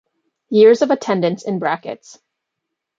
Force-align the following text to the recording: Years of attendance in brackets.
Years 0.49 0.81
of 0.81 0.89
attendance 0.89 1.45
in 1.45 1.59
brackets. 1.59 2.17